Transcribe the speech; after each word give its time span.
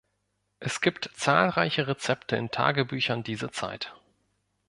Es 0.57 0.81
gibt 0.81 1.11
zahlreiche 1.13 1.85
Rezepte 1.87 2.35
in 2.35 2.49
Tagebüchern 2.49 3.21
dieser 3.21 3.51
Zeit. 3.51 3.93